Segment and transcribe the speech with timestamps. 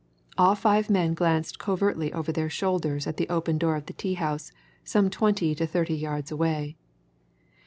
[0.35, 4.15] All five men glanced covertly over their shoulders at the open door of the tea
[4.15, 4.51] house,
[4.83, 6.75] some twenty to thirty yards away.